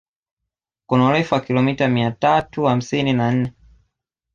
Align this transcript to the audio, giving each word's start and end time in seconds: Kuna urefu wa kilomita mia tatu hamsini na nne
Kuna 0.85 1.05
urefu 1.05 1.33
wa 1.33 1.41
kilomita 1.41 1.87
mia 1.87 2.11
tatu 2.11 2.63
hamsini 2.63 3.13
na 3.13 3.31
nne 3.31 3.53